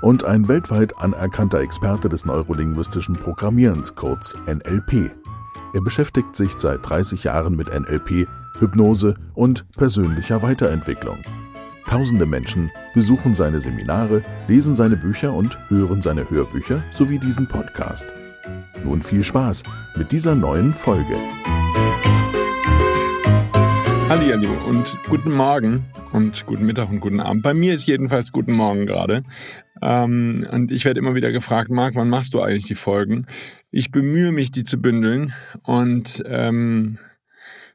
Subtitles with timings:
[0.00, 5.12] und ein weltweit anerkannter Experte des neurolinguistischen Programmierens, kurz NLP.
[5.72, 8.26] Er beschäftigt sich seit 30 Jahren mit NLP,
[8.58, 11.18] Hypnose und persönlicher Weiterentwicklung.
[11.86, 18.04] Tausende Menschen besuchen seine Seminare, lesen seine Bücher und hören seine Hörbücher sowie diesen Podcast.
[18.84, 19.64] Nun viel Spaß
[19.96, 21.16] mit dieser neuen Folge.
[24.08, 27.44] Hallo und guten Morgen und guten Mittag und guten Abend.
[27.44, 29.22] Bei mir ist jedenfalls guten Morgen gerade.
[29.82, 33.26] Ähm, und ich werde immer wieder gefragt, Marc, wann machst du eigentlich die Folgen?
[33.70, 35.32] Ich bemühe mich, die zu bündeln
[35.62, 36.98] und ähm,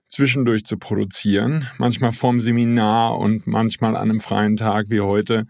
[0.07, 1.67] zwischendurch zu produzieren.
[1.77, 5.45] Manchmal vorm Seminar und manchmal an einem freien Tag wie heute,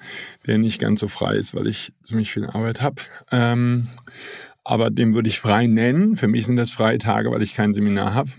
[0.48, 3.02] der nicht ganz so frei ist, weil ich ziemlich viel Arbeit habe.
[3.32, 3.88] Ähm,
[4.64, 6.16] aber dem würde ich frei nennen.
[6.16, 8.32] Für mich sind das freie Tage, weil ich kein Seminar habe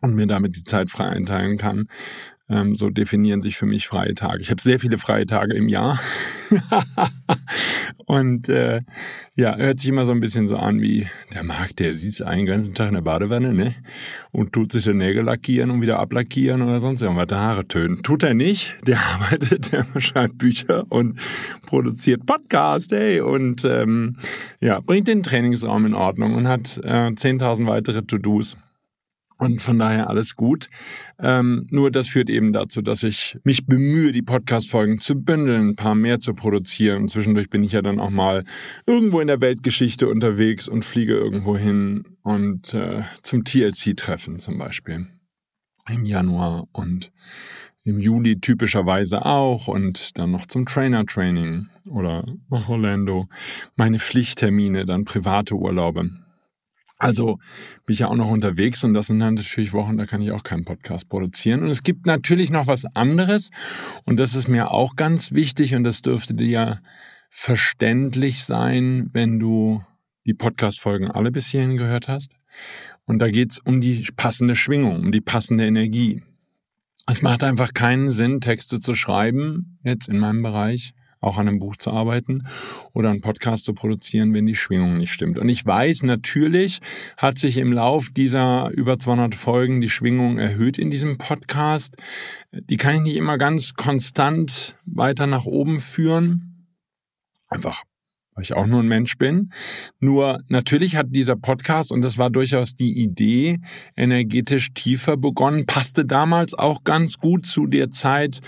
[0.00, 1.88] und mir damit die Zeit frei einteilen kann.
[2.50, 4.40] Ähm, so definieren sich für mich freie Tage.
[4.40, 6.00] Ich habe sehr viele freie Tage im Jahr.
[8.06, 8.80] und äh,
[9.36, 12.46] ja, hört sich immer so ein bisschen so an wie der Markt, der sitzt einen
[12.46, 13.74] ganzen Tag in der Badewanne, ne?
[14.32, 18.02] Und tut sich die Nägel lackieren und wieder ablackieren oder sonst irgendwas, die Haare tönen.
[18.02, 18.76] Tut er nicht.
[18.86, 21.20] Der arbeitet, der schreibt Bücher und
[21.66, 24.16] produziert Podcast, ey, und ähm,
[24.60, 28.56] ja, bringt den Trainingsraum in Ordnung und hat äh, 10.000 weitere To-Dos
[29.38, 30.68] und von daher alles gut.
[31.18, 35.76] Ähm, nur das führt eben dazu, dass ich mich bemühe, die Podcast-Folgen zu bündeln, ein
[35.76, 37.02] paar mehr zu produzieren.
[37.02, 38.44] Und zwischendurch bin ich ja dann auch mal
[38.86, 45.06] irgendwo in der Weltgeschichte unterwegs und fliege irgendwo hin und äh, zum TLC-Treffen zum Beispiel.
[45.88, 47.12] Im Januar und
[47.84, 53.28] im Juli typischerweise auch und dann noch zum Trainer-Training oder nach Orlando.
[53.76, 56.10] Meine Pflichttermine, dann private Urlaube.
[56.98, 57.38] Also
[57.86, 60.32] bin ich ja auch noch unterwegs und das sind dann natürlich Wochen, da kann ich
[60.32, 61.62] auch keinen Podcast produzieren.
[61.62, 63.50] Und es gibt natürlich noch was anderes
[64.04, 66.78] und das ist mir auch ganz wichtig und das dürfte dir ja
[67.30, 69.82] verständlich sein, wenn du
[70.26, 72.32] die Podcast-Folgen alle bis hierhin gehört hast.
[73.06, 76.22] Und da geht's um die passende Schwingung, um die passende Energie.
[77.06, 81.58] Es macht einfach keinen Sinn, Texte zu schreiben, jetzt in meinem Bereich, auch an einem
[81.58, 82.46] Buch zu arbeiten
[82.92, 85.38] oder einen Podcast zu produzieren, wenn die Schwingung nicht stimmt.
[85.38, 86.80] Und ich weiß, natürlich
[87.16, 91.96] hat sich im Lauf dieser über 200 Folgen die Schwingung erhöht in diesem Podcast.
[92.52, 96.66] Die kann ich nicht immer ganz konstant weiter nach oben führen.
[97.48, 97.82] Einfach
[98.38, 99.50] weil ich auch nur ein Mensch bin.
[99.98, 103.58] Nur natürlich hat dieser Podcast, und das war durchaus die Idee,
[103.96, 108.38] energetisch tiefer begonnen, passte damals auch ganz gut zu der Zeit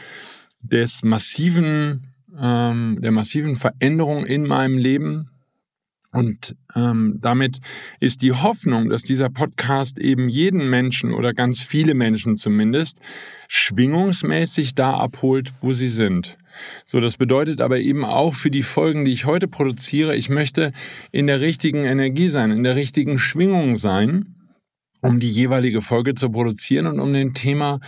[0.60, 2.09] des massiven
[2.40, 5.30] ähm, der massiven Veränderung in meinem Leben.
[6.12, 7.60] Und ähm, damit
[8.00, 12.98] ist die Hoffnung, dass dieser Podcast eben jeden Menschen oder ganz viele Menschen zumindest
[13.46, 16.36] schwingungsmäßig da abholt, wo sie sind.
[16.84, 20.72] So, das bedeutet aber eben auch für die Folgen, die ich heute produziere, ich möchte
[21.12, 24.34] in der richtigen Energie sein, in der richtigen Schwingung sein,
[25.00, 27.78] um die jeweilige Folge zu produzieren und um dem Thema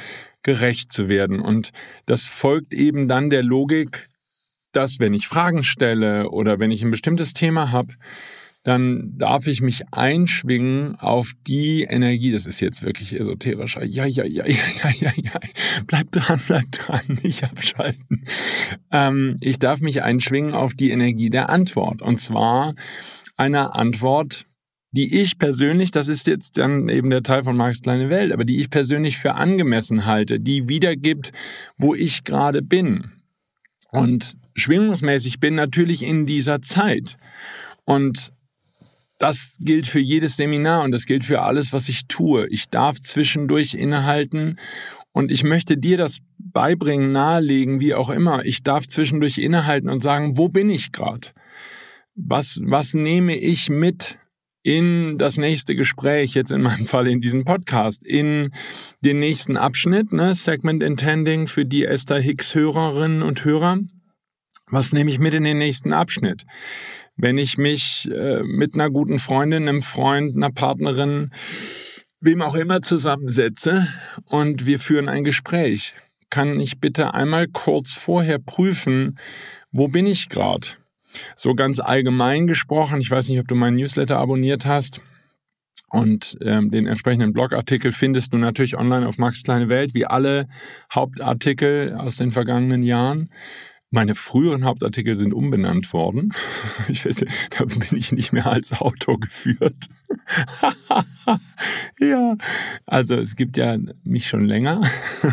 [0.45, 1.41] gerecht zu werden.
[1.41, 1.73] Und
[2.07, 4.09] das folgt eben dann der Logik,
[4.73, 7.95] dass wenn ich Fragen stelle oder wenn ich ein bestimmtes Thema habe,
[8.65, 12.31] dann darf ich mich einschwingen auf die Energie.
[12.31, 13.85] Das ist jetzt wirklich esoterischer.
[13.85, 15.41] Ja, ja, ja, ja, ja, ja, ja.
[15.87, 18.25] Bleib dran, bleib dran, nicht abschalten.
[18.93, 22.03] Ähm, ich darf mich einschwingen auf die Energie der Antwort.
[22.03, 22.75] Und zwar
[23.37, 24.47] einer Antwort,
[24.93, 28.45] die ich persönlich, das ist jetzt dann eben der Teil von Marx kleine Welt, aber
[28.45, 31.33] die ich persönlich für angemessen halte, die wiedergibt,
[31.79, 33.11] wo ich gerade bin.
[33.91, 37.17] Und schwingungsmäßig bin, natürlich in dieser Zeit.
[37.85, 38.33] Und
[39.19, 42.49] das gilt für jedes Seminar und das gilt für alles, was ich tue.
[42.49, 44.59] Ich darf zwischendurch innehalten
[45.13, 48.45] und ich möchte dir das beibringen, nahelegen, wie auch immer.
[48.45, 51.29] Ich darf zwischendurch innehalten und sagen, wo bin ich gerade?
[52.15, 54.19] Was, was nehme ich mit
[54.65, 58.51] in das nächste Gespräch, jetzt in meinem Fall in diesem Podcast, in
[59.01, 63.79] den nächsten Abschnitt, ne, Segment Intending für die Esther Hicks Hörerinnen und Hörer?
[64.73, 66.47] Was nehme ich mit in den nächsten Abschnitt?
[67.15, 71.31] Wenn ich mich äh, mit einer guten Freundin, einem Freund, einer Partnerin,
[72.21, 73.87] wem auch immer zusammensetze
[74.25, 75.95] und wir führen ein Gespräch,
[76.31, 79.19] kann ich bitte einmal kurz vorher prüfen,
[79.73, 80.69] wo bin ich gerade?
[81.37, 85.03] So ganz allgemein gesprochen, ich weiß nicht, ob du meinen Newsletter abonniert hast.
[85.91, 90.49] Und ähm, den entsprechenden Blogartikel findest du natürlich online auf Max Kleine Welt, wie alle
[90.95, 93.29] Hauptartikel aus den vergangenen Jahren.
[93.93, 96.33] Meine früheren Hauptartikel sind umbenannt worden.
[96.89, 99.89] Ich weiß, da bin ich nicht mehr als Autor geführt.
[102.01, 102.37] ja,
[102.87, 104.83] also es gibt ja mich schon länger.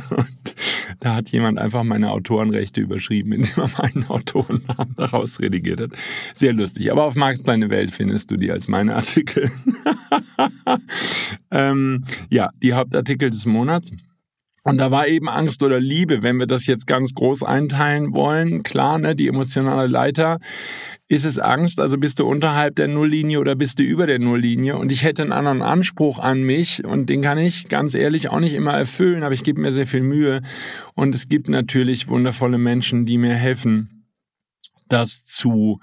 [0.09, 0.55] Und
[0.99, 5.91] da hat jemand einfach meine Autorenrechte überschrieben, indem er meinen Autorennamen daraus redigiert hat.
[6.33, 6.91] Sehr lustig.
[6.91, 9.49] Aber auf Marx Kleine Welt findest du die als meine Artikel.
[11.51, 13.91] ähm, ja, die Hauptartikel des Monats.
[14.65, 18.63] Und da war eben Angst oder Liebe, wenn wir das jetzt ganz groß einteilen wollen.
[18.63, 20.39] Klar, ne, die emotionale Leiter.
[21.07, 24.77] Ist es Angst, also bist du unterhalb der Nulllinie oder bist du über der Nulllinie?
[24.77, 28.39] Und ich hätte einen anderen Anspruch an mich und den kann ich ganz ehrlich auch
[28.39, 30.41] nicht immer erfüllen, aber ich gebe mir sehr viel Mühe.
[30.93, 34.05] Und es gibt natürlich wundervolle Menschen, die mir helfen,
[34.87, 35.79] das zu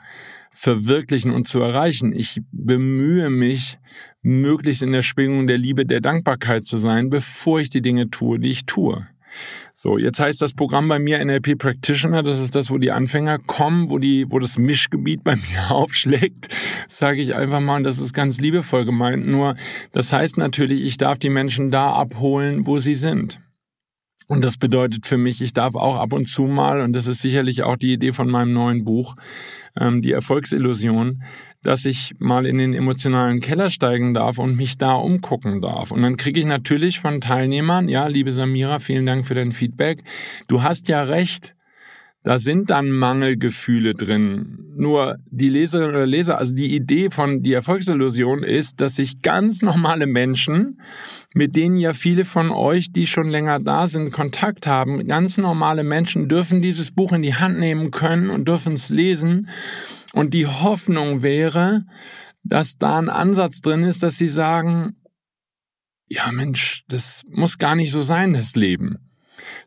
[0.52, 2.12] verwirklichen und zu erreichen.
[2.14, 3.78] Ich bemühe mich,
[4.26, 8.40] möglichst in der Schwingung der Liebe, der Dankbarkeit zu sein, bevor ich die Dinge tue,
[8.40, 9.06] die ich tue.
[9.72, 13.38] So, jetzt heißt das Programm bei mir NLP Practitioner, das ist das, wo die Anfänger
[13.38, 16.48] kommen, wo die, wo das Mischgebiet bei mir aufschlägt,
[16.88, 19.26] sage ich einfach mal, und das ist ganz liebevoll gemeint.
[19.26, 19.54] Nur,
[19.92, 23.40] das heißt natürlich, ich darf die Menschen da abholen, wo sie sind.
[24.28, 27.22] Und das bedeutet für mich, ich darf auch ab und zu mal, und das ist
[27.22, 29.14] sicherlich auch die Idee von meinem neuen Buch,
[29.78, 31.22] ähm, die Erfolgsillusion,
[31.62, 35.90] dass ich mal in den emotionalen Keller steigen darf und mich da umgucken darf.
[35.90, 40.02] Und dann kriege ich natürlich von Teilnehmern, ja, liebe Samira, vielen Dank für dein Feedback.
[40.48, 41.55] Du hast ja recht.
[42.26, 44.58] Da sind dann Mangelgefühle drin.
[44.74, 49.62] Nur die Leserin oder Leser, also die Idee von die Erfolgsillusion ist, dass sich ganz
[49.62, 50.80] normale Menschen,
[51.34, 55.84] mit denen ja viele von euch, die schon länger da sind, Kontakt haben, ganz normale
[55.84, 59.48] Menschen dürfen dieses Buch in die Hand nehmen können und dürfen es lesen.
[60.12, 61.84] Und die Hoffnung wäre,
[62.42, 64.96] dass da ein Ansatz drin ist, dass sie sagen,
[66.08, 68.96] ja Mensch, das muss gar nicht so sein, das Leben.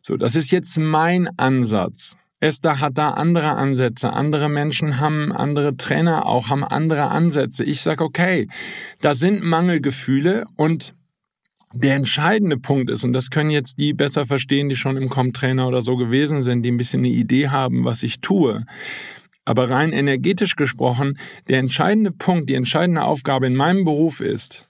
[0.02, 2.18] So, das ist jetzt mein Ansatz.
[2.40, 4.12] Esther hat da andere Ansätze.
[4.12, 7.64] Andere Menschen haben andere Trainer auch, haben andere Ansätze.
[7.64, 8.48] Ich sage, okay,
[9.00, 10.94] da sind Mangelgefühle und
[11.72, 15.68] der entscheidende Punkt ist, und das können jetzt die besser verstehen, die schon im Com-Trainer
[15.68, 18.64] oder so gewesen sind, die ein bisschen eine Idee haben, was ich tue.
[19.44, 24.66] Aber rein energetisch gesprochen, der entscheidende Punkt, die entscheidende Aufgabe in meinem Beruf ist,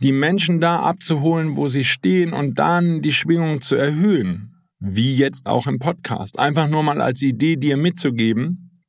[0.00, 4.55] die Menschen da abzuholen, wo sie stehen und dann die Schwingung zu erhöhen
[4.88, 6.38] wie jetzt auch im Podcast.
[6.38, 8.84] Einfach nur mal als Idee dir mitzugeben,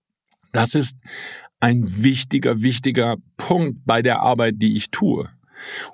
[0.53, 0.95] das ist
[1.59, 5.29] ein wichtiger, wichtiger Punkt bei der Arbeit, die ich tue.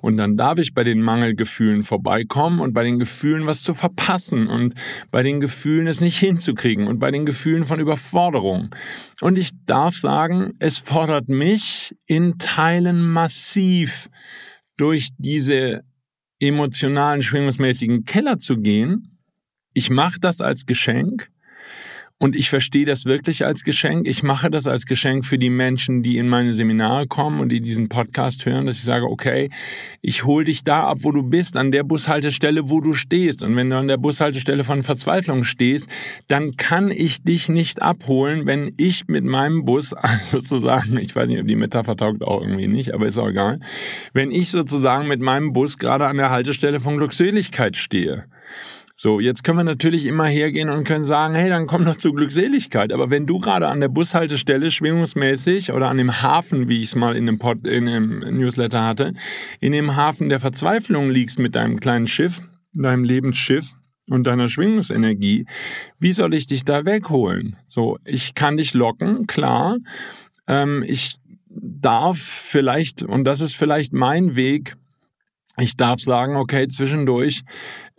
[0.02, 4.46] Und dann darf ich bei den Mangelgefühlen vorbeikommen und bei den Gefühlen was zu verpassen
[4.46, 4.74] und
[5.10, 8.74] bei den Gefühlen es nicht hinzukriegen und bei den Gefühlen von Überforderung.
[9.22, 14.10] Und ich darf sagen, es fordert mich in Teilen massiv
[14.76, 15.82] durch diese
[16.40, 19.13] emotionalen, schwingungsmäßigen Keller zu gehen
[19.74, 21.28] ich mache das als Geschenk
[22.18, 24.06] und ich verstehe das wirklich als Geschenk.
[24.06, 27.60] Ich mache das als Geschenk für die Menschen, die in meine Seminare kommen und die
[27.60, 29.50] diesen Podcast hören, dass ich sage, okay,
[30.00, 33.42] ich hole dich da ab, wo du bist, an der Bushaltestelle, wo du stehst.
[33.42, 35.86] Und wenn du an der Bushaltestelle von Verzweiflung stehst,
[36.28, 39.94] dann kann ich dich nicht abholen, wenn ich mit meinem Bus
[40.30, 43.58] sozusagen, ich weiß nicht, ob die Metapher taugt auch irgendwie nicht, aber ist auch egal,
[44.12, 48.24] wenn ich sozusagen mit meinem Bus gerade an der Haltestelle von Glückseligkeit stehe.
[48.96, 52.14] So, jetzt können wir natürlich immer hergehen und können sagen, hey, dann komm doch zur
[52.14, 52.92] Glückseligkeit.
[52.92, 56.94] Aber wenn du gerade an der Bushaltestelle schwingungsmäßig oder an dem Hafen, wie ich es
[56.94, 59.12] mal in dem, Pod, in dem Newsletter hatte,
[59.60, 62.40] in dem Hafen der Verzweiflung liegst mit deinem kleinen Schiff,
[62.72, 63.74] deinem Lebensschiff,
[64.10, 65.46] und deiner Schwingungsenergie,
[65.98, 67.56] wie soll ich dich da wegholen?
[67.66, 69.78] So, ich kann dich locken, klar.
[70.46, 71.16] Ähm, ich
[71.48, 74.76] darf vielleicht, und das ist vielleicht mein Weg,
[75.58, 77.42] ich darf sagen, okay, zwischendurch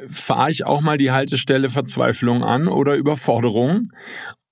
[0.08, 3.92] fahre ich auch mal die Haltestelle Verzweiflung an oder Überforderung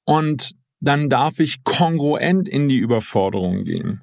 [0.05, 4.01] und dann darf ich kongruent in die Überforderung gehen.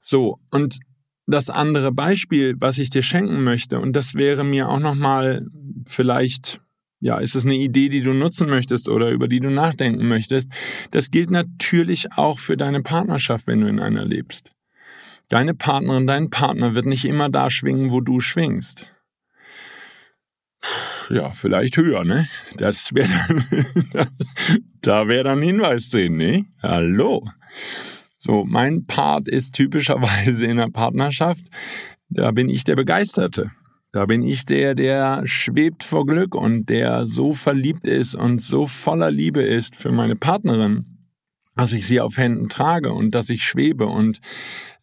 [0.00, 0.78] So, und
[1.26, 5.46] das andere Beispiel, was ich dir schenken möchte, und das wäre mir auch nochmal
[5.86, 6.60] vielleicht,
[7.00, 10.50] ja, ist es eine Idee, die du nutzen möchtest oder über die du nachdenken möchtest,
[10.90, 14.52] das gilt natürlich auch für deine Partnerschaft, wenn du in einer lebst.
[15.28, 18.86] Deine Partnerin, dein Partner wird nicht immer da schwingen, wo du schwingst.
[21.10, 22.28] Ja, vielleicht höher, ne?
[22.56, 23.08] Das wäre
[23.92, 24.08] dann,
[24.82, 26.46] da wäre dann Hinweis drin, ne?
[26.62, 27.28] Hallo.
[28.16, 31.44] So, mein Part ist typischerweise in der Partnerschaft,
[32.08, 33.50] da bin ich der Begeisterte.
[33.92, 38.66] Da bin ich der, der schwebt vor Glück und der so verliebt ist und so
[38.66, 40.93] voller Liebe ist für meine Partnerin
[41.56, 43.86] dass ich sie auf Händen trage und dass ich schwebe.
[43.86, 44.20] Und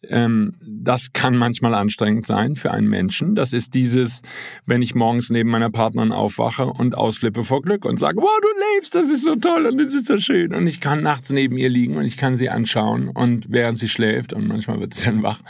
[0.08, 3.34] ähm, das kann manchmal anstrengend sein für einen Menschen.
[3.34, 4.22] Das ist dieses,
[4.66, 8.48] wenn ich morgens neben meiner Partnerin aufwache und ausflippe vor Glück und sage, wow, du
[8.74, 10.54] lebst, das ist so toll und das ist so schön.
[10.54, 13.88] Und ich kann nachts neben ihr liegen und ich kann sie anschauen und während sie
[13.88, 15.40] schläft und manchmal wird sie dann wach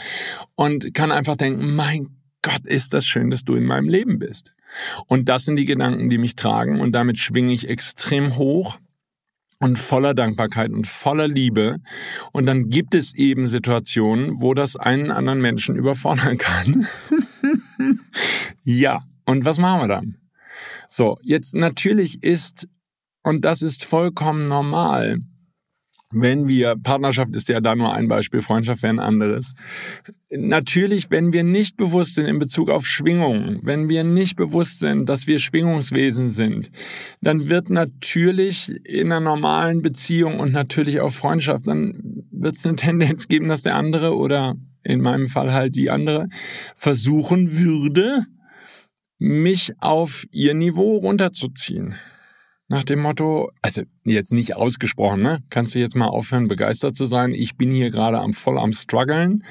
[0.55, 2.09] und kann einfach denken, mein
[2.43, 4.53] Gott, ist das schön, dass du in meinem Leben bist.
[5.07, 8.79] Und das sind die Gedanken, die mich tragen und damit schwinge ich extrem hoch
[9.61, 11.79] und voller Dankbarkeit und voller Liebe.
[12.33, 16.87] Und dann gibt es eben Situationen, wo das einen anderen Menschen überfordern kann.
[18.63, 20.17] ja, und was machen wir dann?
[20.89, 22.69] So, jetzt natürlich ist,
[23.23, 25.19] und das ist vollkommen normal,
[26.13, 29.55] wenn wir, Partnerschaft ist ja da nur ein Beispiel, Freundschaft wäre ein anderes.
[30.31, 35.09] Natürlich, wenn wir nicht bewusst sind in Bezug auf Schwingungen, wenn wir nicht bewusst sind,
[35.09, 36.71] dass wir Schwingungswesen sind,
[37.21, 42.77] dann wird natürlich in einer normalen Beziehung und natürlich auch Freundschaft, dann wird es eine
[42.77, 46.29] Tendenz geben, dass der andere oder in meinem Fall halt die andere
[46.75, 48.27] versuchen würde,
[49.19, 51.95] mich auf ihr Niveau runterzuziehen.
[52.73, 55.43] Nach dem Motto, also jetzt nicht ausgesprochen, ne?
[55.51, 57.35] Kannst du jetzt mal aufhören, begeistert zu sein?
[57.35, 59.45] Ich bin hier gerade am voll am struggeln.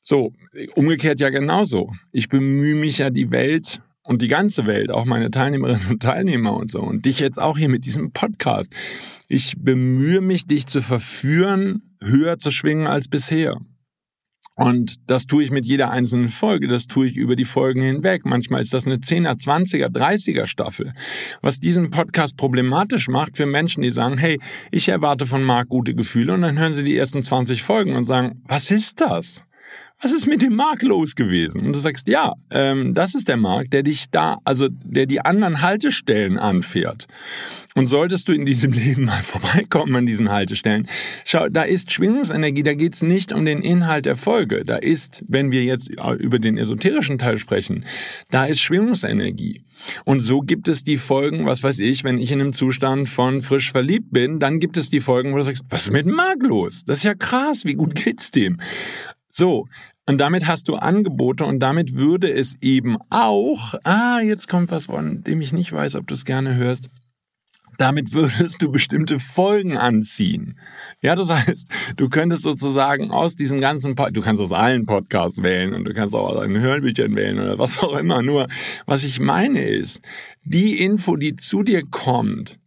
[0.00, 0.32] So,
[0.74, 1.92] umgekehrt ja genauso.
[2.10, 6.54] Ich bemühe mich ja die Welt und die ganze Welt, auch meine Teilnehmerinnen und Teilnehmer
[6.54, 8.72] und so und dich jetzt auch hier mit diesem Podcast.
[9.28, 13.60] Ich bemühe mich, dich zu verführen, höher zu schwingen als bisher.
[14.56, 18.24] Und das tue ich mit jeder einzelnen Folge, das tue ich über die Folgen hinweg.
[18.24, 20.92] Manchmal ist das eine 10er, 20er, 30er Staffel.
[21.42, 24.38] Was diesen Podcast problematisch macht für Menschen, die sagen, hey,
[24.70, 28.04] ich erwarte von Marc gute Gefühle und dann hören sie die ersten 20 Folgen und
[28.04, 29.42] sagen, was ist das?
[30.00, 31.66] Was ist mit dem Markt los gewesen?
[31.66, 35.20] Und du sagst, ja, ähm, das ist der Markt, der dich da, also der die
[35.20, 37.06] anderen Haltestellen anfährt.
[37.74, 40.88] Und solltest du in diesem Leben mal vorbeikommen an diesen Haltestellen,
[41.24, 44.64] schau, da ist Schwingungsenergie, da geht's nicht um den Inhalt der Folge.
[44.64, 47.84] Da ist, wenn wir jetzt über den esoterischen Teil sprechen,
[48.30, 49.62] da ist Schwingungsenergie.
[50.04, 53.42] Und so gibt es die Folgen, was weiß ich, wenn ich in einem Zustand von
[53.42, 56.42] frisch verliebt bin, dann gibt es die Folgen, wo du sagst, was ist mit Marc
[56.42, 56.84] los?
[56.86, 58.58] Das ist ja krass, wie gut geht's dem?
[59.36, 59.66] So,
[60.06, 64.86] und damit hast du Angebote und damit würde es eben auch, ah, jetzt kommt was,
[64.86, 66.88] von dem ich nicht weiß, ob du es gerne hörst.
[67.76, 70.56] Damit würdest du bestimmte Folgen anziehen.
[71.02, 75.42] Ja, das heißt, du könntest sozusagen aus diesem ganzen, Pod du kannst aus allen Podcasts
[75.42, 78.22] wählen und du kannst auch aus den Hörbüchern wählen oder was auch immer.
[78.22, 78.46] Nur,
[78.86, 80.00] was ich meine ist,
[80.44, 82.60] die Info, die zu dir kommt,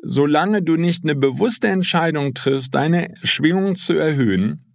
[0.00, 4.71] solange du nicht eine bewusste Entscheidung triffst, deine Schwingung zu erhöhen,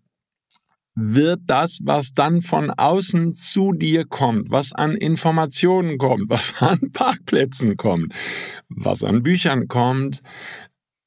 [1.00, 6.92] wird das, was dann von außen zu dir kommt, was an Informationen kommt, was an
[6.92, 8.14] Parkplätzen kommt,
[8.68, 10.22] was an Büchern kommt,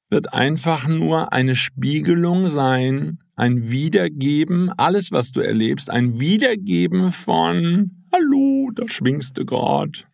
[0.09, 8.05] wird einfach nur eine Spiegelung sein, ein Wiedergeben, alles, was du erlebst, ein Wiedergeben von
[8.13, 10.07] Hallo, da schwingst du grad.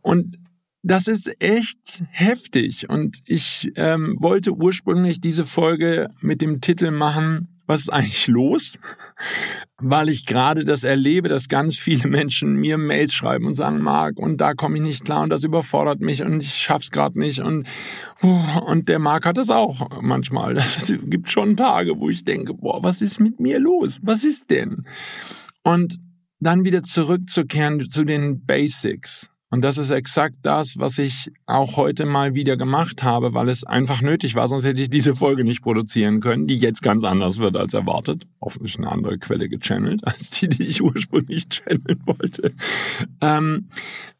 [0.00, 0.38] Und
[0.82, 2.88] das ist echt heftig.
[2.88, 8.78] Und ich ähm, wollte ursprünglich diese Folge mit dem Titel machen, was ist eigentlich los?
[9.78, 14.18] Weil ich gerade das erlebe, dass ganz viele Menschen mir Mails schreiben und sagen, Marc,
[14.18, 17.40] und da komme ich nicht klar und das überfordert mich und ich schaff's gerade nicht
[17.40, 17.66] und
[18.20, 20.56] und der Marc hat das auch manchmal.
[20.56, 24.00] Es gibt schon Tage, wo ich denke, boah, was ist mit mir los?
[24.02, 24.84] Was ist denn?
[25.62, 25.98] Und
[26.40, 29.30] dann wieder zurückzukehren zu den Basics.
[29.50, 33.62] Und das ist exakt das, was ich auch heute mal wieder gemacht habe, weil es
[33.62, 37.38] einfach nötig war, sonst hätte ich diese Folge nicht produzieren können, die jetzt ganz anders
[37.38, 38.26] wird als erwartet.
[38.40, 42.52] Hoffentlich eine andere Quelle gechannelt, als die, die ich ursprünglich channeln wollte.
[43.20, 43.68] Ähm,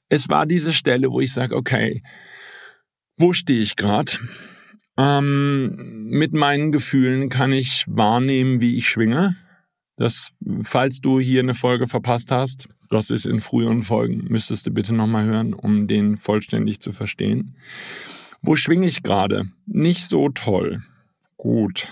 [0.09, 2.02] es war diese Stelle, wo ich sage, okay,
[3.16, 4.12] wo stehe ich gerade?
[4.97, 9.37] Ähm, mit meinen Gefühlen kann ich wahrnehmen, wie ich schwinge.
[9.97, 10.31] Das,
[10.62, 14.95] falls du hier eine Folge verpasst hast, das ist in früheren Folgen, müsstest du bitte
[14.95, 17.57] nochmal hören, um den vollständig zu verstehen.
[18.43, 19.49] Wo schwinge ich gerade?
[19.67, 20.83] Nicht so toll.
[21.37, 21.88] Gut.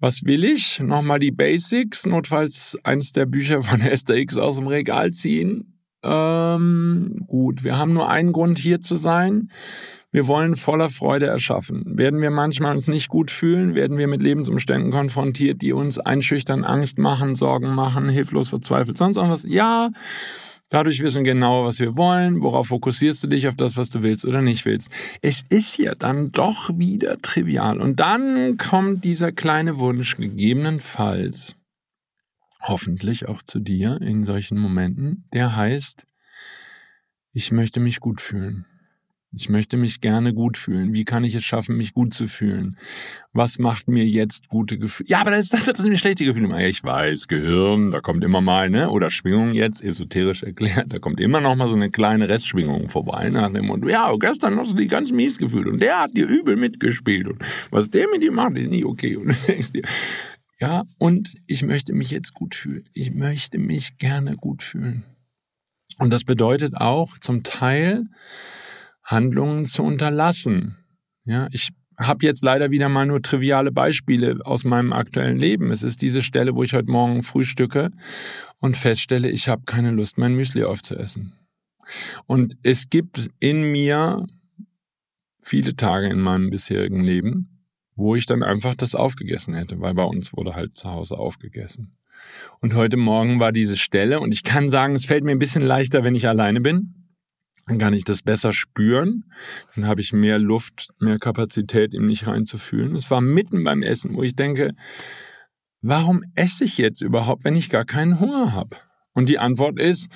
[0.00, 0.80] Was will ich?
[0.80, 5.78] Nochmal die Basics, notfalls eins der Bücher von Esther X aus dem Regal ziehen.
[6.02, 9.50] Ähm, gut, wir haben nur einen Grund hier zu sein.
[10.14, 11.82] Wir wollen voller Freude erschaffen.
[11.98, 16.62] Werden wir manchmal uns nicht gut fühlen, werden wir mit Lebensumständen konfrontiert, die uns einschüchtern,
[16.62, 19.44] Angst machen, Sorgen machen, hilflos, verzweifelt, sonst irgendwas.
[19.48, 19.90] Ja,
[20.70, 24.02] Dadurch wissen wir genau, was wir wollen, worauf fokussierst du dich auf das, was du
[24.02, 24.88] willst oder nicht willst.
[25.20, 27.80] Es ist ja dann doch wieder trivial.
[27.80, 31.56] Und dann kommt dieser kleine Wunsch gegebenenfalls,
[32.60, 36.06] hoffentlich auch zu dir in solchen Momenten, der heißt,
[37.32, 38.64] ich möchte mich gut fühlen.
[39.36, 40.92] Ich möchte mich gerne gut fühlen.
[40.92, 42.76] Wie kann ich es schaffen, mich gut zu fühlen?
[43.32, 45.08] Was macht mir jetzt gute Gefühle?
[45.08, 48.70] Ja, aber das das, was mir schlechte Gefühle ich weiß, Gehirn, da kommt immer mal,
[48.70, 48.90] ne?
[48.90, 53.30] Oder Schwingung jetzt, esoterisch erklärt, da kommt immer noch mal so eine kleine Restschwingung vorbei
[53.30, 56.26] nach dem Motto, ja, gestern hast du dich ganz mies gefühlt und der hat dir
[56.26, 59.16] übel mitgespielt und was der mit dir macht, ist nicht okay.
[59.16, 59.82] Und du denkst dir,
[60.60, 62.88] ja, und ich möchte mich jetzt gut fühlen.
[62.94, 65.04] Ich möchte mich gerne gut fühlen.
[65.98, 68.06] Und das bedeutet auch zum Teil,
[69.04, 70.76] Handlungen zu unterlassen.
[71.24, 75.70] Ja, ich habe jetzt leider wieder mal nur triviale Beispiele aus meinem aktuellen Leben.
[75.70, 77.90] Es ist diese Stelle, wo ich heute Morgen frühstücke
[78.58, 81.34] und feststelle, ich habe keine Lust, mein Müsli aufzuessen.
[82.26, 84.26] Und es gibt in mir
[85.40, 90.04] viele Tage in meinem bisherigen Leben, wo ich dann einfach das aufgegessen hätte, weil bei
[90.04, 91.96] uns wurde halt zu Hause aufgegessen.
[92.60, 95.62] Und heute Morgen war diese Stelle und ich kann sagen, es fällt mir ein bisschen
[95.62, 97.03] leichter, wenn ich alleine bin
[97.66, 99.24] dann kann ich das besser spüren.
[99.74, 102.94] Dann habe ich mehr Luft, mehr Kapazität, in mich reinzufühlen.
[102.94, 104.72] Es war mitten beim Essen, wo ich denke,
[105.80, 108.76] warum esse ich jetzt überhaupt, wenn ich gar keinen Hunger habe?
[109.14, 110.10] Und die Antwort ist,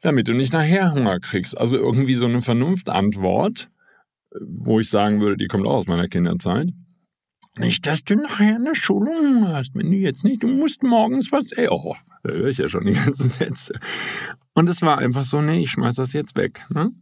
[0.00, 1.58] damit du nicht nachher Hunger kriegst.
[1.58, 3.68] Also irgendwie so eine Vernunftantwort,
[4.40, 6.68] wo ich sagen würde, die kommt auch aus meiner Kinderzeit.
[7.56, 9.74] Nicht, dass du nachher eine Schulung hast.
[9.74, 12.86] Wenn du jetzt nicht, du musst morgens was, ey, oh, da höre ich ja schon
[12.86, 13.74] die ganzen Sätze.
[14.54, 16.64] Und es war einfach so, nee, ich schmeiß das jetzt weg.
[16.70, 16.92] Ne?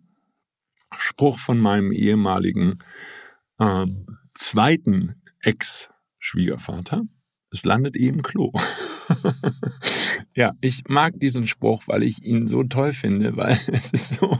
[0.96, 2.78] Spruch von meinem ehemaligen
[3.58, 3.86] äh,
[4.34, 7.02] zweiten Ex-Schwiegervater.
[7.50, 8.52] Es landet eh im Klo.
[10.34, 14.38] ja, ich mag diesen Spruch, weil ich ihn so toll finde, weil es ist so,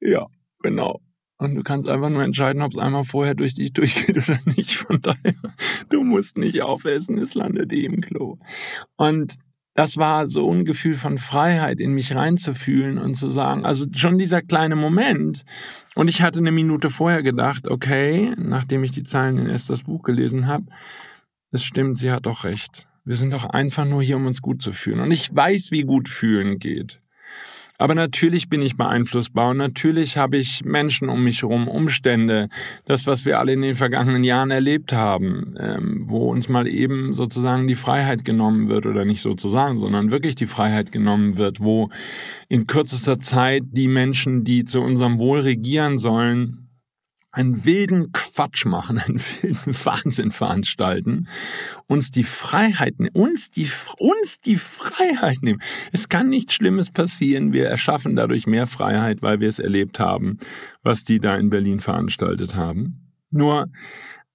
[0.00, 0.26] ja,
[0.62, 1.00] genau.
[1.38, 4.74] Und du kannst einfach nur entscheiden, ob es einmal vorher durch dich durchgeht oder nicht.
[4.74, 5.34] Von daher,
[5.90, 8.38] du musst nicht aufessen, es landet eh im Klo.
[8.96, 9.36] Und
[9.74, 14.18] das war so ein Gefühl von Freiheit, in mich reinzufühlen und zu sagen, also schon
[14.18, 15.44] dieser kleine Moment.
[15.96, 20.02] Und ich hatte eine Minute vorher gedacht, okay, nachdem ich die Zeilen in Esthers Buch
[20.02, 20.66] gelesen habe,
[21.50, 22.86] es stimmt, sie hat doch recht.
[23.04, 25.00] Wir sind doch einfach nur hier, um uns gut zu fühlen.
[25.00, 27.00] Und ich weiß, wie gut fühlen geht.
[27.76, 32.48] Aber natürlich bin ich beeinflussbar und natürlich habe ich Menschen um mich herum, Umstände,
[32.84, 37.14] das, was wir alle in den vergangenen Jahren erlebt haben, ähm, wo uns mal eben
[37.14, 41.90] sozusagen die Freiheit genommen wird oder nicht sozusagen, sondern wirklich die Freiheit genommen wird, wo
[42.48, 46.63] in kürzester Zeit die Menschen, die zu unserem Wohl regieren sollen,
[47.34, 51.28] einen wilden Quatsch machen, einen wilden Wahnsinn veranstalten,
[51.86, 53.68] uns die Freiheit, uns die,
[53.98, 55.60] uns die Freiheit nehmen.
[55.92, 57.52] Es kann nichts Schlimmes passieren.
[57.52, 60.38] Wir erschaffen dadurch mehr Freiheit, weil wir es erlebt haben,
[60.82, 63.00] was die da in Berlin veranstaltet haben.
[63.30, 63.68] Nur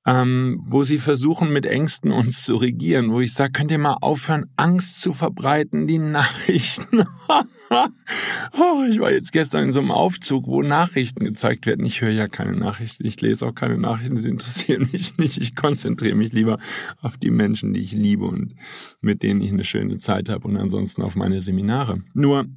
[0.10, 3.98] ähm, wo sie versuchen, mit Ängsten uns zu regieren, wo ich sage, könnt ihr mal
[4.02, 7.02] aufhören, Angst zu verbreiten, die Nachrichten.
[7.70, 11.86] oh, ich war jetzt gestern in so einem Aufzug, wo Nachrichten gezeigt werden.
[11.86, 15.38] Ich höre ja keine Nachrichten, ich lese auch keine Nachrichten, sie interessieren mich nicht.
[15.38, 16.58] Ich konzentriere mich lieber
[17.02, 18.56] auf die Menschen, die ich liebe und
[19.02, 22.02] mit denen ich eine schöne Zeit habe und ansonsten auf meine Seminare.
[22.16, 22.48] Nur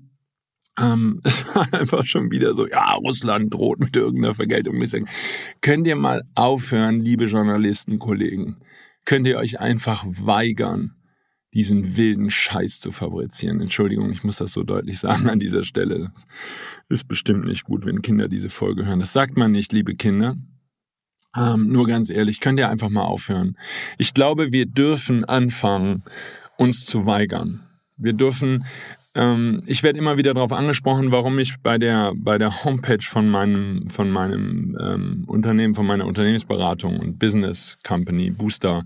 [0.81, 4.83] ähm, es war einfach schon wieder so, ja, Russland droht mit irgendeiner Vergeltung.
[5.61, 8.57] Könnt ihr mal aufhören, liebe Journalistenkollegen?
[9.05, 10.95] Könnt ihr euch einfach weigern,
[11.55, 13.61] diesen wilden Scheiß zu fabrizieren?
[13.61, 16.13] Entschuldigung, ich muss das so deutlich sagen an dieser Stelle.
[16.89, 19.01] Das ist bestimmt nicht gut, wenn Kinder diese Folge hören.
[19.01, 20.37] Das sagt man nicht, liebe Kinder.
[21.37, 23.57] Ähm, nur ganz ehrlich, könnt ihr einfach mal aufhören.
[23.99, 26.05] Ich glaube, wir dürfen anfangen,
[26.59, 27.61] uns zu weigern.
[27.97, 28.65] Wir dürfen
[29.15, 33.29] ähm, ich werde immer wieder darauf angesprochen, warum ich bei der, bei der Homepage von
[33.29, 38.85] meinem, von meinem ähm, Unternehmen, von meiner Unternehmensberatung und Business Company Booster,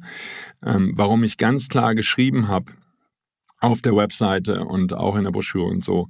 [0.64, 2.72] ähm, warum ich ganz klar geschrieben habe
[3.60, 6.08] auf der Webseite und auch in der Broschüre und so,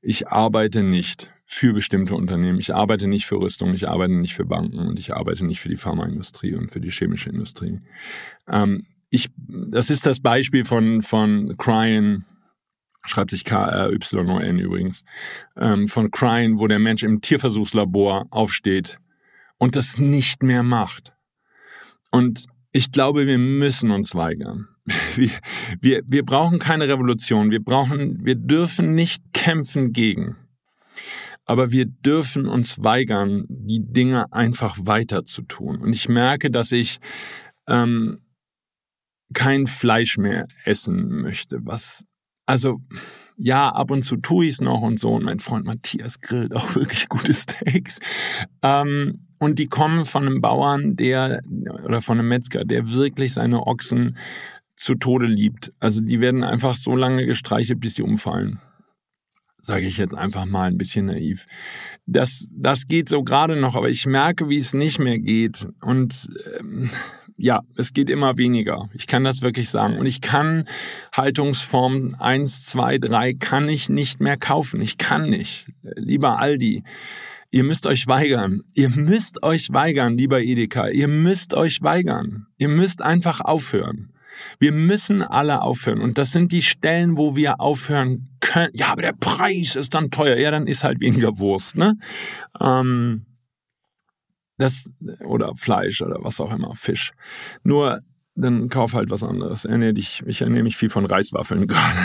[0.00, 2.58] ich arbeite nicht für bestimmte Unternehmen.
[2.58, 5.68] Ich arbeite nicht für Rüstung, ich arbeite nicht für Banken und ich arbeite nicht für
[5.68, 7.80] die Pharmaindustrie und für die chemische Industrie.
[8.48, 12.24] Ähm, ich, das ist das Beispiel von, von Cryan,
[13.04, 15.04] schreibt sich K-R-Y-O-N übrigens,
[15.56, 18.98] ähm, von Crine, wo der Mensch im Tierversuchslabor aufsteht
[19.58, 21.14] und das nicht mehr macht.
[22.10, 24.68] Und ich glaube, wir müssen uns weigern.
[25.14, 25.30] Wir,
[25.80, 27.52] wir, wir brauchen keine Revolution.
[27.52, 30.36] Wir brauchen, wir dürfen nicht kämpfen gegen.
[31.44, 35.78] Aber wir dürfen uns weigern, die Dinge einfach weiter zu tun.
[35.80, 36.98] Und ich merke, dass ich
[37.68, 38.22] ähm,
[39.34, 42.04] kein Fleisch mehr essen möchte, was
[42.46, 42.80] also
[43.36, 45.14] ja, ab und zu tue ich es noch und so.
[45.14, 47.98] Und mein Freund Matthias grillt auch wirklich gute Steaks.
[48.62, 51.40] Ähm, und die kommen von einem Bauern, der
[51.84, 54.16] oder von einem Metzger, der wirklich seine Ochsen
[54.76, 55.72] zu Tode liebt.
[55.80, 58.60] Also die werden einfach so lange gestreichelt, bis sie umfallen.
[59.58, 61.46] sage ich jetzt einfach mal ein bisschen naiv.
[62.06, 65.66] Das, das geht so gerade noch, aber ich merke, wie es nicht mehr geht.
[65.80, 66.28] Und
[66.60, 66.90] ähm,
[67.36, 68.88] ja, es geht immer weniger.
[68.94, 69.98] Ich kann das wirklich sagen.
[69.98, 70.68] Und ich kann
[71.14, 74.80] Haltungsform 1, 2, 3 kann ich nicht mehr kaufen.
[74.80, 75.66] Ich kann nicht.
[75.82, 76.84] Lieber Aldi,
[77.50, 78.62] ihr müsst euch weigern.
[78.74, 80.88] Ihr müsst euch weigern, lieber Edeka.
[80.88, 82.46] Ihr müsst euch weigern.
[82.58, 84.12] Ihr müsst einfach aufhören.
[84.58, 86.00] Wir müssen alle aufhören.
[86.00, 88.70] Und das sind die Stellen, wo wir aufhören können.
[88.74, 90.36] Ja, aber der Preis ist dann teuer.
[90.36, 91.94] Ja, dann ist halt weniger Wurst, ne?
[92.60, 93.26] Ähm,
[94.58, 94.90] das,
[95.24, 97.12] oder Fleisch oder was auch immer, Fisch.
[97.64, 97.98] Nur,
[98.34, 99.64] dann kauf halt was anderes.
[99.64, 101.98] Ernähr dich, ich ernähre mich viel von Reiswaffeln gerade.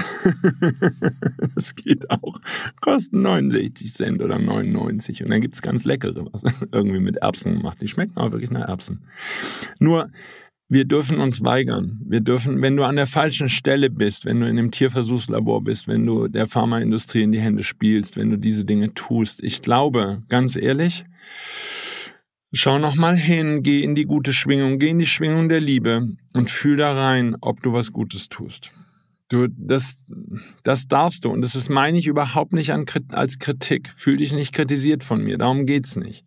[1.55, 2.39] das geht auch.
[2.81, 5.23] Kosten 69 Cent oder 99.
[5.23, 7.77] Und dann gibt's ganz leckere, was irgendwie mit Erbsen gemacht.
[7.81, 9.03] Die schmecken auch wirklich nach Erbsen.
[9.79, 10.09] Nur,
[10.69, 12.01] wir dürfen uns weigern.
[12.05, 15.87] Wir dürfen, wenn du an der falschen Stelle bist, wenn du in einem Tierversuchslabor bist,
[15.87, 19.41] wenn du der Pharmaindustrie in die Hände spielst, wenn du diese Dinge tust.
[19.41, 21.05] Ich glaube, ganz ehrlich,
[22.53, 26.49] Schau nochmal hin, geh in die gute Schwingung, geh in die Schwingung der Liebe und
[26.49, 28.71] fühl da rein, ob du was Gutes tust.
[29.29, 30.03] Du, das,
[30.63, 31.29] das darfst du.
[31.29, 33.89] Und das ist, meine ich überhaupt nicht als Kritik.
[33.89, 35.37] Fühl dich nicht kritisiert von mir.
[35.37, 36.23] Darum geht's nicht.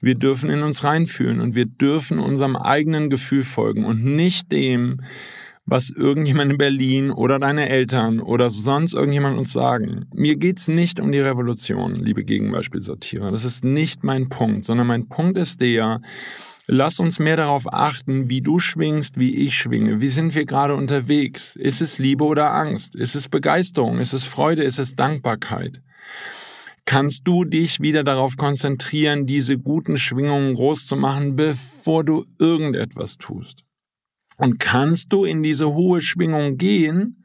[0.00, 5.00] Wir dürfen in uns reinfühlen und wir dürfen unserem eigenen Gefühl folgen und nicht dem,
[5.70, 10.06] was irgendjemand in Berlin oder deine Eltern oder sonst irgendjemand uns sagen.
[10.14, 13.30] Mir geht's nicht um die Revolution, liebe Gegenbeispielsortierer.
[13.30, 16.00] Das ist nicht mein Punkt, sondern mein Punkt ist der,
[16.66, 20.00] lass uns mehr darauf achten, wie du schwingst, wie ich schwinge.
[20.00, 21.54] Wie sind wir gerade unterwegs?
[21.54, 22.96] Ist es Liebe oder Angst?
[22.96, 23.98] Ist es Begeisterung?
[23.98, 24.62] Ist es Freude?
[24.62, 25.82] Ist es Dankbarkeit?
[26.86, 33.18] Kannst du dich wieder darauf konzentrieren, diese guten Schwingungen groß zu machen, bevor du irgendetwas
[33.18, 33.67] tust?
[34.38, 37.24] Und kannst du in diese hohe Schwingung gehen,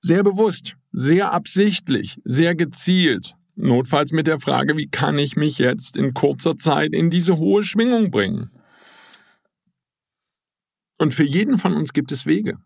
[0.00, 5.96] sehr bewusst, sehr absichtlich, sehr gezielt, notfalls mit der Frage, wie kann ich mich jetzt
[5.96, 8.50] in kurzer Zeit in diese hohe Schwingung bringen?
[10.98, 12.58] Und für jeden von uns gibt es Wege.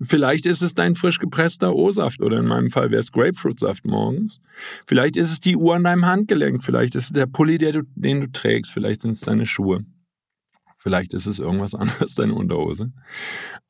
[0.00, 4.40] Vielleicht ist es dein frisch gepresster O-Saft oder in meinem Fall wäre es Grapefruitsaft morgens.
[4.84, 6.64] Vielleicht ist es die Uhr an deinem Handgelenk.
[6.64, 8.72] Vielleicht ist es der Pulli, den du trägst.
[8.72, 9.84] Vielleicht sind es deine Schuhe.
[10.82, 12.90] Vielleicht ist es irgendwas anderes, deine Unterhose.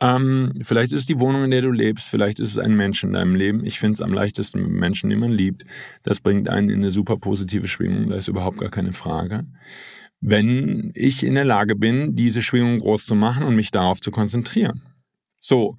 [0.00, 2.08] Ähm, vielleicht ist es die Wohnung, in der du lebst.
[2.08, 3.66] Vielleicht ist es ein Mensch in deinem Leben.
[3.66, 5.64] Ich finde es am leichtesten mit Menschen, die man liebt.
[6.04, 8.08] Das bringt einen in eine super positive Schwingung.
[8.08, 9.46] Da ist überhaupt gar keine Frage.
[10.20, 14.10] Wenn ich in der Lage bin, diese Schwingung groß zu machen und mich darauf zu
[14.10, 14.80] konzentrieren.
[15.36, 15.76] So,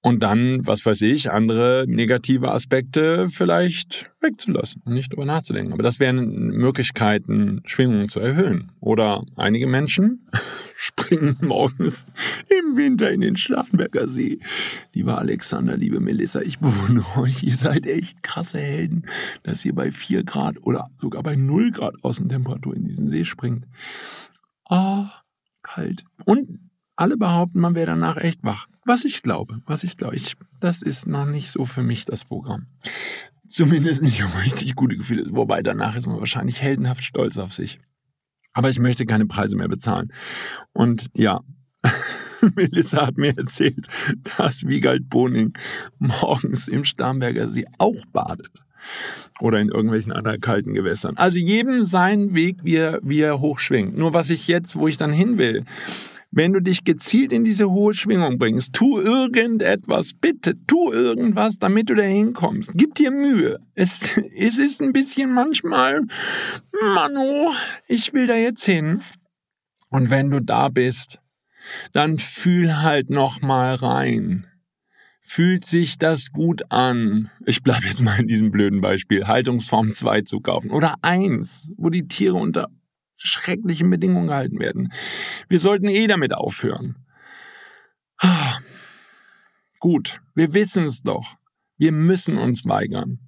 [0.00, 5.72] und dann, was weiß ich, andere negative Aspekte vielleicht wegzulassen und nicht drüber nachzudenken.
[5.72, 8.70] Aber das wären Möglichkeiten, Schwingungen zu erhöhen.
[8.80, 10.28] Oder einige Menschen
[10.76, 12.06] springen morgens
[12.48, 14.38] im Winter in den Starnberger See.
[14.92, 17.42] Lieber Alexander, liebe Melissa, ich bewundere euch.
[17.42, 19.04] Ihr seid echt krasse Helden,
[19.42, 23.66] dass ihr bei vier Grad oder sogar bei null Grad Außentemperatur in diesen See springt.
[24.68, 25.10] Ah,
[25.62, 26.04] kalt.
[26.24, 26.67] Und
[26.98, 28.66] alle behaupten, man wäre danach echt wach.
[28.84, 32.24] Was ich glaube, was ich glaube, ich, das ist noch nicht so für mich das
[32.24, 32.66] Programm.
[33.46, 35.24] Zumindest nicht um richtig gute Gefühle.
[35.30, 37.78] Wobei danach ist man wahrscheinlich heldenhaft stolz auf sich.
[38.52, 40.12] Aber ich möchte keine Preise mehr bezahlen.
[40.72, 41.40] Und ja,
[42.56, 43.86] Melissa hat mir erzählt,
[44.36, 45.52] dass Wiegald Boning
[45.98, 48.64] morgens im Starnberger See auch badet.
[49.40, 51.16] Oder in irgendwelchen anderen kalten Gewässern.
[51.16, 53.96] Also jedem seinen Weg, wie er, wie er hochschwingt.
[53.96, 55.64] Nur was ich jetzt, wo ich dann hin will,
[56.30, 61.88] wenn du dich gezielt in diese hohe Schwingung bringst, tu irgendetwas, bitte, tu irgendwas, damit
[61.88, 62.72] du da hinkommst.
[62.74, 63.58] Gib dir Mühe.
[63.74, 66.02] Es, es ist ein bisschen manchmal,
[66.94, 67.52] Manu,
[67.86, 69.00] ich will da jetzt hin.
[69.90, 71.18] Und wenn du da bist,
[71.92, 74.46] dann fühl halt noch mal rein.
[75.20, 77.30] Fühlt sich das gut an?
[77.44, 79.26] Ich bleib jetzt mal in diesem blöden Beispiel.
[79.26, 80.70] Haltungsform 2 zu kaufen.
[80.70, 82.68] Oder 1, wo die Tiere unter
[83.26, 84.92] schrecklichen Bedingungen gehalten werden.
[85.48, 86.96] Wir sollten eh damit aufhören.
[89.78, 91.36] Gut, wir wissen es doch.
[91.76, 93.18] Wir müssen uns weigern.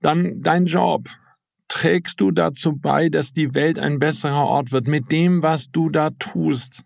[0.00, 1.08] Dann dein Job.
[1.66, 5.90] Trägst du dazu bei, dass die Welt ein besserer Ort wird mit dem, was du
[5.90, 6.84] da tust?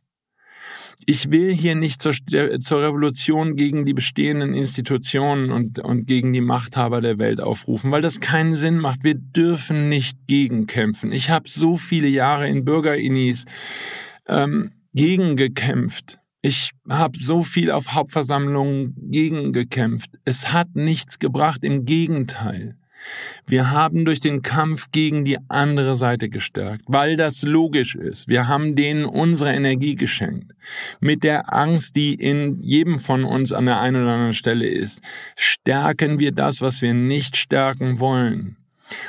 [1.06, 2.12] Ich will hier nicht zur,
[2.60, 8.02] zur Revolution gegen die bestehenden Institutionen und, und gegen die Machthaber der Welt aufrufen, weil
[8.02, 9.04] das keinen Sinn macht.
[9.04, 11.12] Wir dürfen nicht gegenkämpfen.
[11.12, 13.44] Ich habe so viele Jahre in Bürgerinis
[14.26, 16.18] ähm, gegengekämpft.
[16.40, 20.10] Ich habe so viel auf Hauptversammlungen gegengekämpft.
[20.24, 22.76] Es hat nichts gebracht, im Gegenteil.
[23.46, 28.28] Wir haben durch den Kampf gegen die andere Seite gestärkt, weil das logisch ist.
[28.28, 30.52] Wir haben denen unsere Energie geschenkt.
[31.00, 35.00] Mit der Angst, die in jedem von uns an der einen oder anderen Stelle ist,
[35.36, 38.56] stärken wir das, was wir nicht stärken wollen.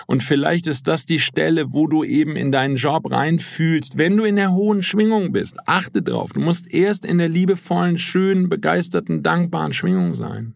[0.08, 4.26] Und vielleicht ist das die Stelle, wo du eben in deinen Job reinfühlst, wenn du
[4.26, 5.58] in der hohen Schwingung bist.
[5.66, 6.34] Achte drauf.
[6.34, 10.56] Du musst erst in der liebevollen, schönen, begeisterten, dankbaren Schwingung sein.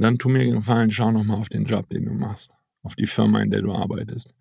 [0.00, 2.50] Dann tu mir Gefallen, schau nochmal auf den Job, den du machst,
[2.82, 4.34] auf die Firma, in der du arbeitest.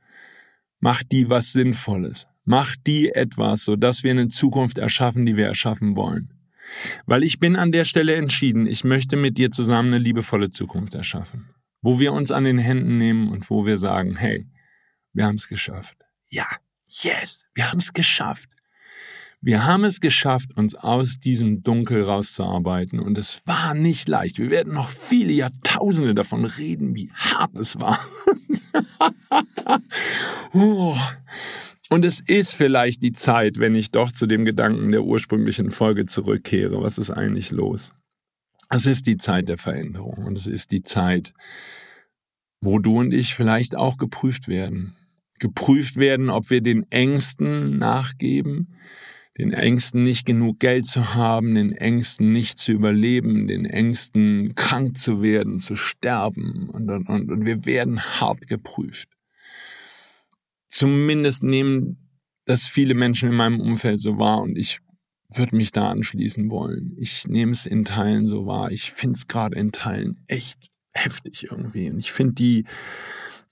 [0.79, 2.27] Mach die was Sinnvolles.
[2.45, 6.33] Mach die etwas, sodass wir eine Zukunft erschaffen, die wir erschaffen wollen.
[7.05, 10.93] Weil ich bin an der Stelle entschieden, ich möchte mit dir zusammen eine liebevolle Zukunft
[10.93, 11.49] erschaffen.
[11.81, 14.47] Wo wir uns an den Händen nehmen und wo wir sagen, hey,
[15.13, 15.97] wir haben es geschafft.
[16.29, 16.47] Ja,
[16.87, 18.49] yes, wir haben es geschafft.
[19.45, 24.39] Wir haben es geschafft, uns aus diesem Dunkel rauszuarbeiten und es war nicht leicht.
[24.39, 27.99] Wir werden noch viele Jahrtausende davon reden, wie hart es war.
[30.55, 30.95] Oh.
[31.89, 36.05] Und es ist vielleicht die Zeit, wenn ich doch zu dem Gedanken der ursprünglichen Folge
[36.05, 36.81] zurückkehre.
[36.81, 37.93] Was ist eigentlich los?
[38.69, 41.33] Es ist die Zeit der Veränderung und es ist die Zeit,
[42.63, 44.95] wo du und ich vielleicht auch geprüft werden.
[45.39, 48.75] Geprüft werden, ob wir den Ängsten nachgeben,
[49.37, 54.97] den Ängsten nicht genug Geld zu haben, den Ängsten nicht zu überleben, den Ängsten krank
[54.97, 56.69] zu werden, zu sterben.
[56.69, 59.09] Und, und, und, wir werden hart geprüft.
[60.67, 61.97] Zumindest nehmen
[62.45, 64.79] das viele Menschen in meinem Umfeld so wahr und ich
[65.35, 66.95] würde mich da anschließen wollen.
[66.97, 68.71] Ich nehme es in Teilen so wahr.
[68.71, 71.89] Ich finde es gerade in Teilen echt heftig irgendwie.
[71.89, 72.65] Und ich finde die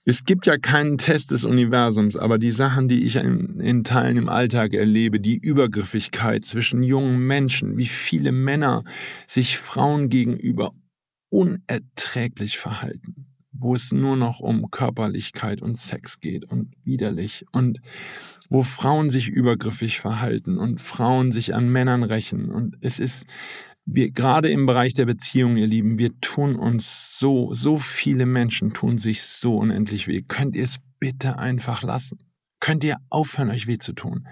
[0.04, 4.16] es gibt ja keinen Test des Universums, aber die Sachen, die ich in, in, Teilen
[4.16, 8.82] im Alltag erlebe, die Übergriffigkeit zwischen jungen Menschen, wie viele Männer
[9.26, 10.72] sich Frauen gegenüber
[11.30, 17.80] unerträglich verhalten, wo es nur noch um Körperlichkeit und Sex geht und widerlich und
[18.50, 22.50] wo Frauen sich übergriffig verhalten und Frauen sich an Männern rächen.
[22.50, 23.24] Und es ist
[23.84, 28.72] wir gerade im Bereich der Beziehung, ihr Lieben, wir tun uns so, so viele Menschen
[28.72, 30.22] tun sich so unendlich weh.
[30.22, 32.18] Könnt ihr es bitte einfach lassen?
[32.60, 34.28] Könnt ihr aufhören, euch weh zu tun?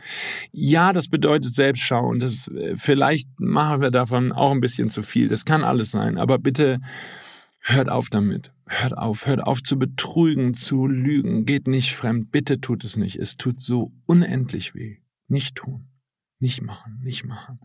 [0.52, 5.02] Ja, das bedeutet Selbstschau und das, äh, vielleicht machen wir davon auch ein bisschen zu
[5.02, 5.26] viel.
[5.26, 6.16] Das kann alles sein.
[6.16, 6.78] Aber bitte
[7.58, 8.52] hört auf damit.
[8.68, 9.26] Hört auf.
[9.26, 11.44] Hört auf zu betrügen, zu lügen.
[11.44, 12.30] Geht nicht fremd.
[12.30, 13.16] Bitte tut es nicht.
[13.16, 14.98] Es tut so unendlich weh.
[15.26, 15.89] Nicht tun.
[16.40, 17.60] Nicht machen, nicht machen.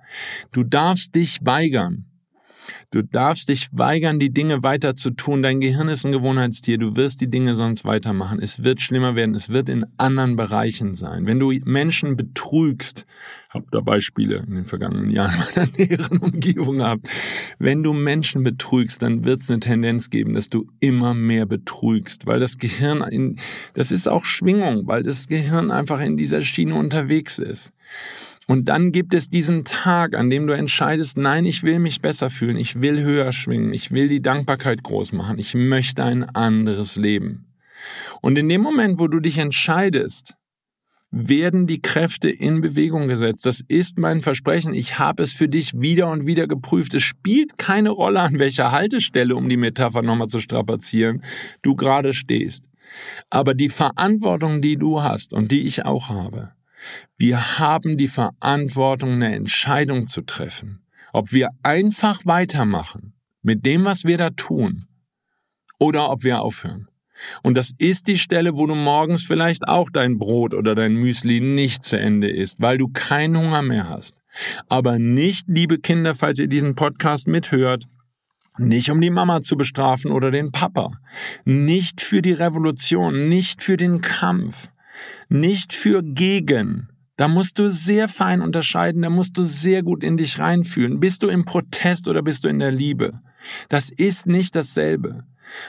[0.51, 2.05] Du darfst dich weigern.
[2.91, 5.43] Du darfst dich weigern, die Dinge weiter zu tun.
[5.43, 6.77] Dein Gehirn ist ein Gewohnheitstier.
[6.77, 8.39] Du wirst die Dinge sonst weitermachen.
[8.39, 9.35] Es wird schlimmer werden.
[9.35, 11.25] Es wird in anderen Bereichen sein.
[11.25, 13.05] Wenn du Menschen betrügst,
[13.49, 17.07] hab da Beispiele in den vergangenen Jahren meiner näheren Umgebung gehabt.
[17.59, 22.25] Wenn du Menschen betrügst, dann wird es eine Tendenz geben, dass du immer mehr betrügst,
[22.25, 23.39] weil das Gehirn in,
[23.73, 27.71] das ist auch Schwingung, weil das Gehirn einfach in dieser Schiene unterwegs ist.
[28.47, 32.29] Und dann gibt es diesen Tag, an dem du entscheidest, nein, ich will mich besser
[32.29, 36.95] fühlen, ich will höher schwingen, ich will die Dankbarkeit groß machen, ich möchte ein anderes
[36.95, 37.47] Leben.
[38.21, 40.35] Und in dem Moment, wo du dich entscheidest,
[41.11, 43.45] werden die Kräfte in Bewegung gesetzt.
[43.45, 44.73] Das ist mein Versprechen.
[44.73, 46.93] Ich habe es für dich wieder und wieder geprüft.
[46.93, 51.23] Es spielt keine Rolle, an welcher Haltestelle, um die Metapher nochmal zu strapazieren,
[51.61, 52.65] du gerade stehst.
[53.29, 56.54] Aber die Verantwortung, die du hast und die ich auch habe,
[57.17, 60.81] wir haben die Verantwortung, eine Entscheidung zu treffen,
[61.13, 64.85] ob wir einfach weitermachen mit dem, was wir da tun,
[65.79, 66.87] oder ob wir aufhören.
[67.43, 71.39] Und das ist die Stelle, wo du morgens vielleicht auch dein Brot oder dein Müsli
[71.39, 74.15] nicht zu Ende isst, weil du keinen Hunger mehr hast.
[74.67, 77.85] Aber nicht, liebe Kinder, falls ihr diesen Podcast mithört,
[78.57, 80.91] nicht um die Mama zu bestrafen oder den Papa,
[81.45, 84.69] nicht für die Revolution, nicht für den Kampf,
[85.29, 86.89] nicht für gegen.
[87.17, 90.99] Da musst du sehr fein unterscheiden, da musst du sehr gut in dich reinfühlen.
[90.99, 93.21] Bist du im Protest oder bist du in der Liebe?
[93.69, 95.23] Das ist nicht dasselbe.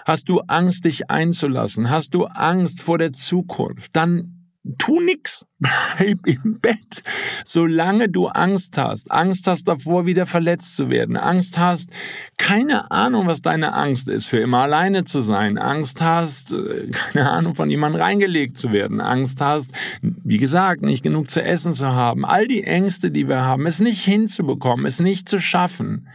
[0.04, 1.90] Hast du Angst, dich einzulassen?
[1.90, 3.94] Hast du Angst vor der Zukunft?
[3.94, 4.35] Dann
[4.78, 5.46] tu nix.
[5.58, 7.02] Bleib im Bett.
[7.44, 11.88] Solange du Angst hast, Angst hast davor, wieder verletzt zu werden, Angst hast,
[12.36, 17.30] keine Ahnung, was deine Angst ist, für immer alleine zu sein, Angst hast, äh, keine
[17.30, 21.86] Ahnung, von jemandem reingelegt zu werden, Angst hast, wie gesagt, nicht genug zu essen zu
[21.86, 26.08] haben, all die Ängste, die wir haben, es nicht hinzubekommen, es nicht zu schaffen.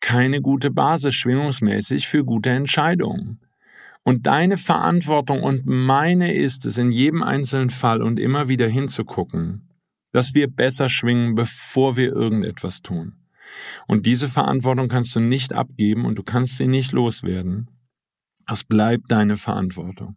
[0.00, 3.40] Keine gute Basis schwingungsmäßig für gute Entscheidungen.
[4.04, 9.68] Und deine Verantwortung und meine ist es, in jedem einzelnen Fall und immer wieder hinzugucken,
[10.12, 13.14] dass wir besser schwingen, bevor wir irgendetwas tun.
[13.86, 17.68] Und diese Verantwortung kannst du nicht abgeben und du kannst sie nicht loswerden.
[18.46, 20.16] Das bleibt deine Verantwortung.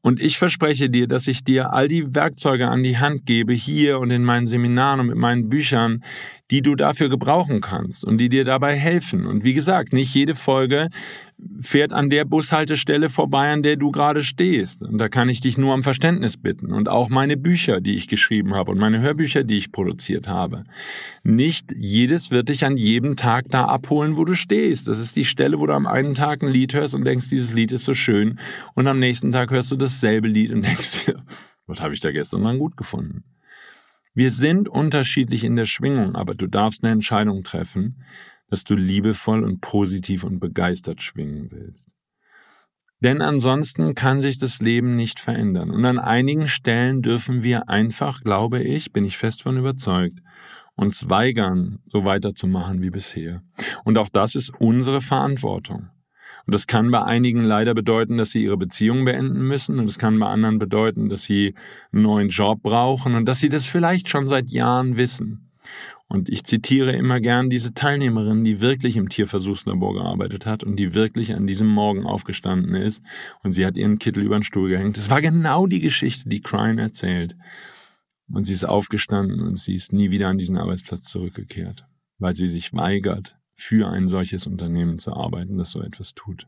[0.00, 3.98] Und ich verspreche dir, dass ich dir all die Werkzeuge an die Hand gebe, hier
[3.98, 6.02] und in meinen Seminaren und mit meinen Büchern,
[6.50, 9.26] die du dafür gebrauchen kannst und die dir dabei helfen.
[9.26, 10.88] Und wie gesagt, nicht jede Folge
[11.60, 14.82] fährt an der Bushaltestelle vorbei, an der du gerade stehst.
[14.82, 16.72] Und da kann ich dich nur um Verständnis bitten.
[16.72, 20.64] Und auch meine Bücher, die ich geschrieben habe und meine Hörbücher, die ich produziert habe.
[21.22, 24.88] Nicht jedes wird dich an jedem Tag da abholen, wo du stehst.
[24.88, 27.52] Das ist die Stelle, wo du am einen Tag ein Lied hörst und denkst, dieses
[27.52, 28.38] Lied ist so schön.
[28.74, 31.24] Und am nächsten Tag hörst du dasselbe Lied und denkst dir,
[31.66, 33.24] was habe ich da gestern mal gut gefunden?
[34.14, 38.02] Wir sind unterschiedlich in der Schwingung, aber du darfst eine Entscheidung treffen,
[38.48, 41.90] dass du liebevoll und positiv und begeistert schwingen willst.
[43.00, 45.70] Denn ansonsten kann sich das Leben nicht verändern.
[45.70, 50.18] Und an einigen Stellen dürfen wir einfach, glaube ich, bin ich fest von überzeugt,
[50.74, 53.42] uns weigern, so weiterzumachen wie bisher.
[53.84, 55.90] Und auch das ist unsere Verantwortung.
[56.48, 59.78] Und das kann bei einigen leider bedeuten, dass sie ihre Beziehung beenden müssen.
[59.78, 61.54] Und es kann bei anderen bedeuten, dass sie
[61.92, 65.50] einen neuen Job brauchen und dass sie das vielleicht schon seit Jahren wissen.
[66.06, 70.94] Und ich zitiere immer gern diese Teilnehmerin, die wirklich im Tierversuchslabor gearbeitet hat und die
[70.94, 73.02] wirklich an diesem Morgen aufgestanden ist
[73.42, 74.96] und sie hat ihren Kittel über den Stuhl gehängt.
[74.96, 77.36] Das war genau die Geschichte, die Crine erzählt.
[78.32, 81.84] Und sie ist aufgestanden und sie ist nie wieder an diesen Arbeitsplatz zurückgekehrt,
[82.18, 86.46] weil sie sich weigert, für ein solches Unternehmen zu arbeiten, das so etwas tut.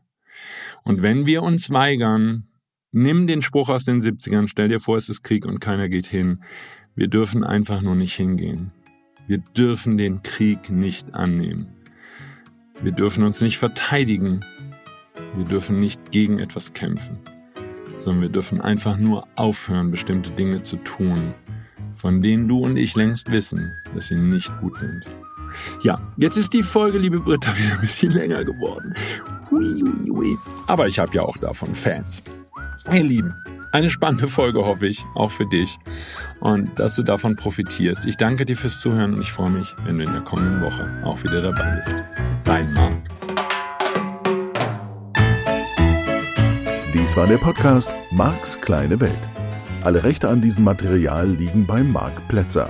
[0.83, 2.47] Und wenn wir uns weigern,
[2.91, 6.07] nimm den Spruch aus den 70ern, stell dir vor, es ist Krieg und keiner geht
[6.07, 6.43] hin.
[6.95, 8.71] Wir dürfen einfach nur nicht hingehen.
[9.27, 11.67] Wir dürfen den Krieg nicht annehmen.
[12.81, 14.39] Wir dürfen uns nicht verteidigen.
[15.35, 17.19] Wir dürfen nicht gegen etwas kämpfen,
[17.93, 21.33] sondern wir dürfen einfach nur aufhören, bestimmte Dinge zu tun,
[21.93, 25.03] von denen du und ich längst wissen, dass sie nicht gut sind.
[25.81, 28.93] Ja, jetzt ist die Folge, liebe Britta, wieder ein bisschen länger geworden.
[29.49, 30.37] Hui, hui, hui.
[30.67, 32.23] Aber ich habe ja auch davon Fans.
[32.91, 33.33] Ihr Lieben,
[33.73, 35.79] eine spannende Folge hoffe ich, auch für dich.
[36.41, 38.05] Und dass du davon profitierst.
[38.05, 40.89] Ich danke dir fürs Zuhören und ich freue mich, wenn du in der kommenden Woche
[41.05, 41.95] auch wieder dabei bist.
[42.43, 42.93] Dein Marc.
[46.93, 49.29] Dies war der Podcast Marks kleine Welt.
[49.83, 52.69] Alle Rechte an diesem Material liegen bei Marc Plätzer.